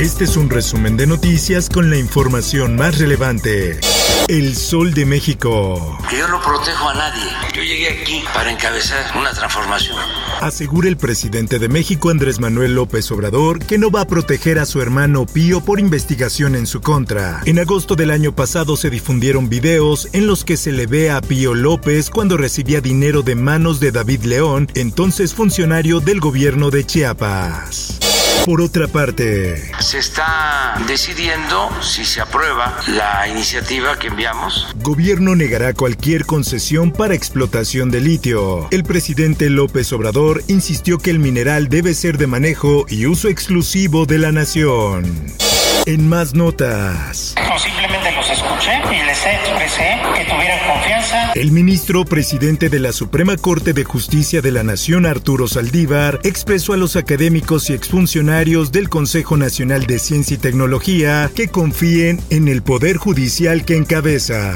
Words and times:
Este 0.00 0.24
es 0.24 0.38
un 0.38 0.48
resumen 0.48 0.96
de 0.96 1.06
noticias 1.06 1.68
con 1.68 1.90
la 1.90 1.98
información 1.98 2.74
más 2.74 2.96
relevante. 2.96 3.80
El 4.28 4.56
Sol 4.56 4.94
de 4.94 5.04
México. 5.04 5.98
Que 6.08 6.16
yo 6.16 6.26
no 6.26 6.40
protejo 6.40 6.88
a 6.88 6.94
nadie. 6.94 7.22
Yo 7.54 7.62
llegué 7.62 8.00
aquí 8.00 8.24
para 8.32 8.50
encabezar 8.50 9.14
una 9.14 9.34
transformación. 9.34 9.98
Asegura 10.40 10.88
el 10.88 10.96
presidente 10.96 11.58
de 11.58 11.68
México, 11.68 12.08
Andrés 12.08 12.40
Manuel 12.40 12.76
López 12.76 13.10
Obrador, 13.12 13.58
que 13.58 13.76
no 13.76 13.90
va 13.90 14.00
a 14.00 14.06
proteger 14.06 14.58
a 14.58 14.64
su 14.64 14.80
hermano 14.80 15.26
Pío 15.26 15.60
por 15.60 15.78
investigación 15.78 16.54
en 16.54 16.66
su 16.66 16.80
contra. 16.80 17.42
En 17.44 17.58
agosto 17.58 17.94
del 17.94 18.10
año 18.10 18.34
pasado 18.34 18.78
se 18.78 18.88
difundieron 18.88 19.50
videos 19.50 20.08
en 20.14 20.26
los 20.26 20.46
que 20.46 20.56
se 20.56 20.72
le 20.72 20.86
ve 20.86 21.10
a 21.10 21.20
Pío 21.20 21.54
López 21.54 22.08
cuando 22.08 22.38
recibía 22.38 22.80
dinero 22.80 23.20
de 23.20 23.34
manos 23.34 23.80
de 23.80 23.92
David 23.92 24.22
León, 24.22 24.66
entonces 24.72 25.34
funcionario 25.34 26.00
del 26.00 26.20
gobierno 26.20 26.70
de 26.70 26.86
Chiapas. 26.86 27.89
Por 28.50 28.62
otra 28.62 28.88
parte, 28.88 29.62
Se 29.78 30.00
está 30.00 30.74
decidiendo 30.88 31.70
si 31.82 32.04
se 32.04 32.20
aprueba 32.20 32.76
la 32.88 33.28
iniciativa 33.28 33.96
que 33.96 34.08
enviamos. 34.08 34.74
gobierno 34.82 35.36
negará 35.36 35.72
cualquier 35.72 36.26
concesión 36.26 36.90
para 36.90 37.14
explotación 37.14 37.92
de 37.92 38.00
litio. 38.00 38.66
El 38.72 38.82
presidente 38.82 39.50
López 39.50 39.92
Obrador 39.92 40.42
insistió 40.48 40.98
que 40.98 41.10
el 41.10 41.20
mineral 41.20 41.68
debe 41.68 41.94
ser 41.94 42.18
de 42.18 42.26
manejo 42.26 42.86
y 42.88 43.06
uso 43.06 43.28
exclusivo 43.28 44.04
de 44.04 44.18
la 44.18 44.32
nación. 44.32 45.04
En 45.86 46.08
más 46.08 46.34
notas. 46.34 47.36
Escuché 48.32 48.72
y 48.92 49.06
les 49.06 49.26
expresé 49.26 49.98
que 50.14 50.26
confianza. 50.66 51.32
El 51.34 51.52
ministro 51.52 52.04
presidente 52.04 52.68
de 52.68 52.78
la 52.78 52.92
Suprema 52.92 53.36
Corte 53.36 53.72
de 53.72 53.84
Justicia 53.84 54.40
de 54.40 54.52
la 54.52 54.62
Nación, 54.62 55.06
Arturo 55.06 55.48
Saldívar, 55.48 56.20
expresó 56.22 56.72
a 56.72 56.76
los 56.76 56.96
académicos 56.96 57.70
y 57.70 57.74
exfuncionarios 57.74 58.72
del 58.72 58.88
Consejo 58.88 59.36
Nacional 59.36 59.86
de 59.86 59.98
Ciencia 59.98 60.34
y 60.34 60.38
Tecnología 60.38 61.30
que 61.34 61.48
confíen 61.48 62.20
en 62.30 62.48
el 62.48 62.62
Poder 62.62 62.96
Judicial 62.96 63.64
que 63.64 63.76
encabeza. 63.76 64.54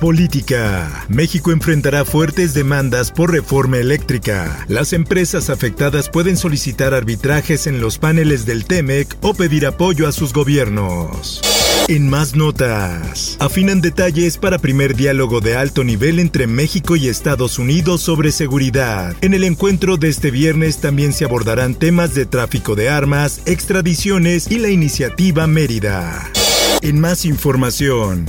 Política. 0.00 1.06
México 1.08 1.52
enfrentará 1.52 2.04
fuertes 2.04 2.52
demandas 2.52 3.10
por 3.10 3.32
reforma 3.32 3.78
eléctrica. 3.78 4.64
Las 4.68 4.92
empresas 4.92 5.48
afectadas 5.48 6.10
pueden 6.10 6.36
solicitar 6.36 6.92
arbitrajes 6.92 7.66
en 7.66 7.80
los 7.80 7.98
paneles 7.98 8.44
del 8.44 8.66
TEMEC 8.66 9.16
o 9.22 9.32
pedir 9.32 9.66
apoyo 9.66 10.06
a 10.06 10.12
sus 10.12 10.34
gobiernos. 10.34 11.40
En 11.88 12.10
más 12.10 12.34
notas, 12.34 13.36
afinan 13.40 13.80
detalles 13.80 14.36
para 14.36 14.58
primer 14.58 14.96
diálogo 14.96 15.40
de 15.40 15.56
alto 15.56 15.82
nivel 15.82 16.18
entre 16.18 16.46
México 16.46 16.96
y 16.96 17.08
Estados 17.08 17.58
Unidos 17.58 18.02
sobre 18.02 18.32
seguridad. 18.32 19.16
En 19.22 19.32
el 19.32 19.44
encuentro 19.44 19.96
de 19.96 20.08
este 20.08 20.30
viernes 20.30 20.78
también 20.78 21.14
se 21.14 21.24
abordarán 21.24 21.74
temas 21.74 22.12
de 22.12 22.26
tráfico 22.26 22.74
de 22.74 22.90
armas, 22.90 23.40
extradiciones 23.46 24.50
y 24.50 24.58
la 24.58 24.68
iniciativa 24.68 25.46
Mérida. 25.46 26.30
En 26.82 27.00
más 27.00 27.24
información, 27.24 28.26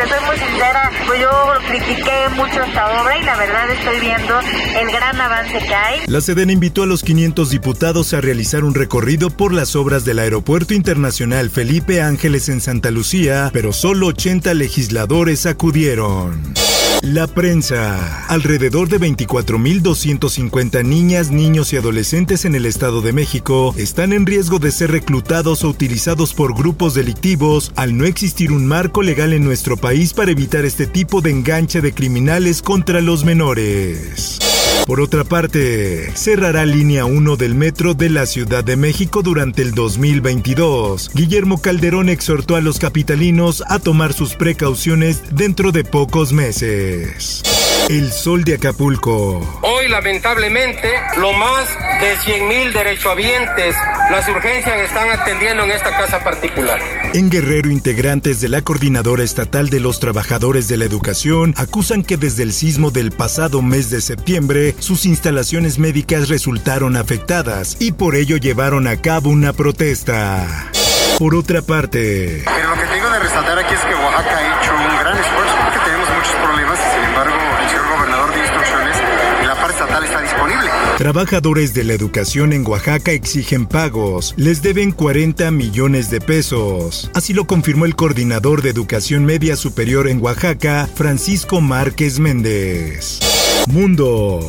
Les 0.00 0.08
soy 0.08 0.18
muy 0.24 0.38
sincera, 0.38 0.90
pues 1.06 1.20
yo 1.20 1.28
critiqué 1.68 2.28
mucho 2.34 2.62
esta 2.62 3.02
obra 3.02 3.18
y 3.18 3.22
la 3.22 3.36
verdad 3.36 3.70
estoy 3.70 4.00
viendo 4.00 4.40
el 4.80 4.90
gran 4.90 5.20
avance 5.20 5.58
que 5.58 5.74
hay. 5.74 6.00
La 6.06 6.22
Sedena 6.22 6.52
invitó 6.52 6.84
a 6.84 6.86
los 6.86 7.02
500 7.02 7.50
diputados 7.50 8.14
a 8.14 8.22
realizar 8.22 8.64
un 8.64 8.74
recorrido 8.74 9.28
por 9.28 9.52
las 9.52 9.76
obras 9.76 10.06
del 10.06 10.20
Aeropuerto 10.20 10.72
Internacional 10.72 11.50
Felipe 11.50 12.00
Ángeles 12.00 12.48
en 12.48 12.62
Santa 12.62 12.90
Lucía, 12.90 13.50
pero 13.52 13.74
solo 13.74 14.06
80 14.06 14.54
legisladores 14.54 15.44
acudieron. 15.44 16.59
La 17.02 17.26
prensa. 17.26 18.26
Alrededor 18.26 18.90
de 18.90 19.00
24.250 19.00 20.84
niñas, 20.84 21.30
niños 21.30 21.72
y 21.72 21.78
adolescentes 21.78 22.44
en 22.44 22.54
el 22.54 22.66
Estado 22.66 23.00
de 23.00 23.14
México 23.14 23.74
están 23.78 24.12
en 24.12 24.26
riesgo 24.26 24.58
de 24.58 24.70
ser 24.70 24.90
reclutados 24.90 25.64
o 25.64 25.70
utilizados 25.70 26.34
por 26.34 26.54
grupos 26.54 26.92
delictivos 26.92 27.72
al 27.74 27.96
no 27.96 28.04
existir 28.04 28.52
un 28.52 28.66
marco 28.66 29.00
legal 29.00 29.32
en 29.32 29.44
nuestro 29.44 29.78
país 29.78 30.12
para 30.12 30.32
evitar 30.32 30.66
este 30.66 30.86
tipo 30.86 31.22
de 31.22 31.30
enganche 31.30 31.80
de 31.80 31.94
criminales 31.94 32.60
contra 32.60 33.00
los 33.00 33.24
menores. 33.24 34.59
Por 34.86 35.00
otra 35.00 35.24
parte, 35.24 36.10
cerrará 36.14 36.66
línea 36.66 37.04
1 37.04 37.36
del 37.36 37.54
metro 37.54 37.94
de 37.94 38.10
la 38.10 38.26
Ciudad 38.26 38.64
de 38.64 38.76
México 38.76 39.22
durante 39.22 39.62
el 39.62 39.72
2022. 39.72 41.10
Guillermo 41.14 41.60
Calderón 41.62 42.08
exhortó 42.08 42.56
a 42.56 42.60
los 42.60 42.78
capitalinos 42.78 43.62
a 43.68 43.78
tomar 43.78 44.12
sus 44.12 44.34
precauciones 44.34 45.22
dentro 45.34 45.70
de 45.70 45.84
pocos 45.84 46.32
meses. 46.32 47.42
El 47.88 48.12
sol 48.12 48.44
de 48.44 48.54
Acapulco. 48.54 49.60
Hoy, 49.62 49.88
lamentablemente, 49.88 50.88
lo 51.18 51.32
más 51.32 51.68
de 52.00 52.16
100 52.24 52.48
mil 52.48 52.72
derechohabientes 52.72 53.74
las 54.10 54.28
urgencias 54.28 54.80
están 54.80 55.08
atendiendo 55.10 55.64
en 55.64 55.70
esta 55.70 55.90
casa 55.90 56.22
particular. 56.22 56.80
En 57.14 57.30
Guerrero, 57.30 57.70
integrantes 57.70 58.40
de 58.40 58.48
la 58.48 58.62
Coordinadora 58.62 59.22
Estatal 59.22 59.70
de 59.70 59.80
los 59.80 60.00
Trabajadores 60.00 60.68
de 60.68 60.76
la 60.76 60.84
Educación 60.84 61.54
acusan 61.56 62.02
que 62.02 62.16
desde 62.16 62.42
el 62.42 62.52
sismo 62.52 62.90
del 62.90 63.12
pasado 63.12 63.62
mes 63.62 63.90
de 63.90 64.00
septiembre, 64.00 64.59
sus 64.78 65.06
instalaciones 65.06 65.78
médicas 65.78 66.28
resultaron 66.28 66.96
afectadas 66.96 67.76
y 67.80 67.92
por 67.92 68.14
ello 68.14 68.36
llevaron 68.36 68.86
a 68.86 68.96
cabo 68.96 69.30
una 69.30 69.52
protesta. 69.52 70.70
Por 71.18 71.34
otra 71.34 71.62
parte, 71.62 72.42
Pero 72.44 72.70
lo 72.70 72.80
que 72.80 72.86
tengo 72.88 73.10
de 73.10 73.18
resaltar 73.18 73.58
aquí 73.58 73.74
es 73.74 73.80
que 73.80 73.94
Oaxaca 73.94 74.36
ha 74.36 74.62
hecho 74.62 74.72
un 74.72 74.98
gran 75.00 75.18
esfuerzo 75.18 75.54
porque 75.64 75.78
tenemos 75.84 76.08
muchos 76.16 76.34
problemas 76.42 76.78
y 76.78 76.94
sin 76.94 77.04
embargo 77.04 77.36
el 77.62 77.68
señor 77.68 77.88
gobernador 77.94 78.34
dio 78.34 78.42
instrucciones 78.42 78.96
y 79.42 79.46
la 79.46 79.54
parte 79.54 79.72
estatal 79.72 80.04
está 80.04 80.20
disponible. 80.22 80.70
Trabajadores 80.96 81.74
de 81.74 81.84
la 81.84 81.92
educación 81.94 82.52
en 82.52 82.66
Oaxaca 82.66 83.12
exigen 83.12 83.66
pagos. 83.66 84.34
Les 84.36 84.62
deben 84.62 84.92
40 84.92 85.50
millones 85.50 86.10
de 86.10 86.20
pesos. 86.20 87.10
Así 87.14 87.34
lo 87.34 87.46
confirmó 87.46 87.84
el 87.84 87.96
coordinador 87.96 88.62
de 88.62 88.70
educación 88.70 89.24
media 89.24 89.56
superior 89.56 90.08
en 90.08 90.22
Oaxaca, 90.22 90.88
Francisco 90.94 91.60
Márquez 91.60 92.18
Méndez. 92.18 93.39
Mundo. 93.68 94.40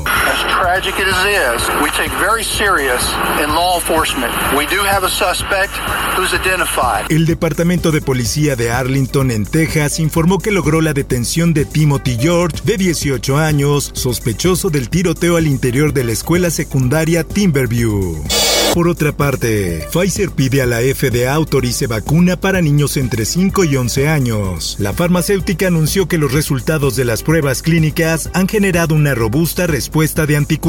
Tragic 0.72 0.94
as 1.02 1.26
it 1.26 1.32
is, 1.36 1.84
we 1.84 1.90
take 1.98 2.10
very 2.18 2.46
serious 2.46 3.04
in 3.44 3.54
law 3.54 3.76
enforcement. 3.76 4.32
We 4.58 4.66
do 4.68 4.82
have 4.86 5.04
a 5.04 5.10
suspect 5.10 5.74
who's 6.16 6.34
identified. 6.34 7.12
El 7.12 7.26
Departamento 7.26 7.92
de 7.92 8.00
Policía 8.00 8.56
de 8.56 8.72
Arlington, 8.72 9.32
en 9.32 9.46
Texas, 9.46 10.00
informó 10.00 10.40
que 10.40 10.52
logró 10.52 10.80
la 10.80 10.94
detención 10.94 11.54
de 11.54 11.66
Timothy 11.66 12.18
George, 12.18 12.60
de 12.64 12.78
18 12.78 13.38
años, 13.38 13.92
sospechoso 13.94 14.70
del 14.70 14.90
tiroteo 14.90 15.36
al 15.36 15.48
interior 15.48 15.92
de 15.92 16.06
la 16.06 16.14
escuela 16.14 16.50
secundaria 16.50 17.26
Timberview. 17.26 18.24
Por 18.74 18.88
otra 18.88 19.12
parte, 19.12 19.86
Pfizer 19.92 20.32
pide 20.32 20.62
a 20.62 20.66
la 20.66 20.80
FDA 20.80 21.34
autorice 21.34 21.88
vacuna 21.88 22.38
para 22.38 22.62
niños 22.62 22.96
entre 22.96 23.26
5 23.26 23.66
y 23.66 23.76
11 23.76 24.08
años. 24.08 24.78
La 24.80 24.94
farmacéutica 24.94 25.68
anunció 25.68 26.08
que 26.08 26.18
los 26.18 26.32
resultados 26.32 26.96
de 26.96 27.04
las 27.04 27.22
pruebas 27.22 27.64
clínicas 27.64 28.30
han 28.34 28.48
generado 28.48 28.96
una 28.96 29.14
robusta 29.14 29.68
respuesta 29.68 30.26
de 30.26 30.38
anticuerpos. 30.38 30.61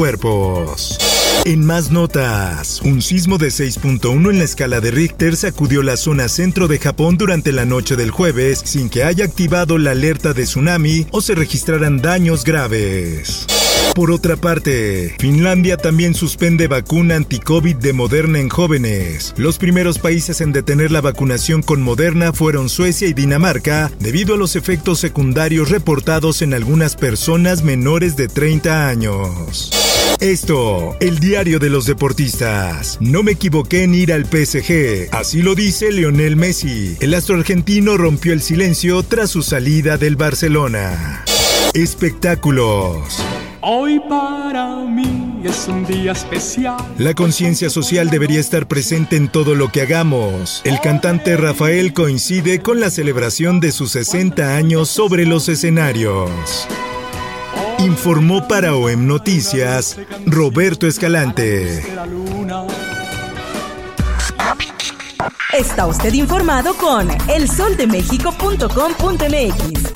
En 1.45 1.65
más 1.65 1.91
notas, 1.91 2.81
un 2.81 3.01
sismo 3.01 3.37
de 3.37 3.47
6.1 3.47 4.29
en 4.29 4.37
la 4.39 4.43
escala 4.43 4.81
de 4.81 4.91
Richter 4.91 5.35
sacudió 5.35 5.83
la 5.83 5.97
zona 5.97 6.29
centro 6.29 6.67
de 6.67 6.79
Japón 6.79 7.17
durante 7.17 7.51
la 7.51 7.65
noche 7.65 7.95
del 7.95 8.11
jueves 8.11 8.61
sin 8.65 8.89
que 8.89 9.03
haya 9.03 9.25
activado 9.25 9.77
la 9.77 9.91
alerta 9.91 10.33
de 10.33 10.43
tsunami 10.43 11.05
o 11.11 11.21
se 11.21 11.35
registraran 11.35 12.01
daños 12.01 12.43
graves. 12.43 13.45
Por 13.93 14.09
otra 14.09 14.37
parte, 14.37 15.15
Finlandia 15.19 15.77
también 15.77 16.15
suspende 16.15 16.67
vacuna 16.67 17.15
anti-COVID 17.15 17.75
de 17.75 17.93
Moderna 17.93 18.39
en 18.39 18.49
jóvenes. 18.49 19.35
Los 19.37 19.59
primeros 19.59 19.99
países 19.99 20.41
en 20.41 20.51
detener 20.51 20.91
la 20.91 21.01
vacunación 21.01 21.61
con 21.61 21.83
Moderna 21.83 22.33
fueron 22.33 22.69
Suecia 22.69 23.07
y 23.07 23.13
Dinamarca, 23.13 23.91
debido 23.99 24.33
a 24.33 24.37
los 24.37 24.55
efectos 24.55 24.99
secundarios 24.99 25.69
reportados 25.69 26.41
en 26.41 26.55
algunas 26.55 26.95
personas 26.95 27.63
menores 27.63 28.15
de 28.15 28.29
30 28.29 28.87
años. 28.87 29.82
Esto, 30.19 30.95
el 30.99 31.19
diario 31.19 31.59
de 31.59 31.69
los 31.69 31.85
deportistas. 31.85 32.97
No 33.01 33.23
me 33.23 33.33
equivoqué 33.33 33.83
en 33.83 33.93
ir 33.93 34.13
al 34.13 34.25
PSG, 34.25 35.09
así 35.11 35.41
lo 35.41 35.53
dice 35.53 35.91
Lionel 35.91 36.35
Messi. 36.35 36.95
El 37.01 37.13
astro 37.13 37.35
argentino 37.35 37.97
rompió 37.97 38.31
el 38.31 38.41
silencio 38.41 39.03
tras 39.03 39.31
su 39.31 39.41
salida 39.41 39.97
del 39.97 40.15
Barcelona. 40.15 41.23
Espectáculos. 41.73 43.23
Hoy 43.61 43.99
para 44.09 44.75
mí 44.85 45.41
es 45.43 45.67
un 45.67 45.85
día 45.85 46.11
especial. 46.11 46.77
La 46.97 47.13
conciencia 47.13 47.69
social 47.69 48.09
debería 48.09 48.39
estar 48.39 48.67
presente 48.67 49.15
en 49.15 49.29
todo 49.29 49.55
lo 49.55 49.71
que 49.71 49.81
hagamos. 49.81 50.61
El 50.65 50.79
cantante 50.81 51.37
Rafael 51.37 51.93
coincide 51.93 52.59
con 52.61 52.79
la 52.79 52.89
celebración 52.89 53.59
de 53.59 53.71
sus 53.71 53.91
60 53.91 54.55
años 54.55 54.89
sobre 54.89 55.25
los 55.25 55.49
escenarios. 55.49 56.67
Informó 57.83 58.47
para 58.47 58.75
OEM 58.77 59.05
Noticias 59.05 59.99
Roberto 60.25 60.87
Escalante. 60.87 61.83
Está 65.51 65.87
usted 65.87 66.13
informado 66.13 66.75
con 66.75 67.09
elsoldemexico.com.mx. 67.29 69.91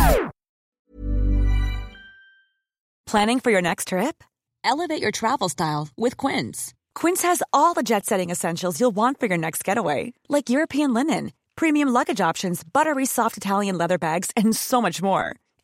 Planning 3.06 3.40
for 3.40 3.52
your 3.52 3.62
next 3.62 3.88
trip? 3.88 4.22
Elevate 4.66 5.02
your 5.02 5.12
travel 5.12 5.48
style 5.48 5.88
with 5.98 6.18
Quince. 6.18 6.74
Quince 6.94 7.22
has 7.22 7.42
all 7.54 7.74
the 7.74 7.84
jet 7.84 8.06
setting 8.06 8.30
essentials 8.30 8.82
you'll 8.82 8.94
want 8.94 9.18
for 9.18 9.28
your 9.28 9.38
next 9.38 9.64
getaway, 9.64 10.12
like 10.28 10.50
European 10.50 10.94
linen, 10.94 11.32
premium 11.56 11.88
luggage 11.88 12.20
options, 12.20 12.66
buttery 12.66 13.06
soft 13.06 13.38
Italian 13.38 13.78
leather 13.78 13.98
bags, 13.98 14.30
and 14.36 14.54
so 14.54 14.82
much 14.82 15.02
more 15.02 15.38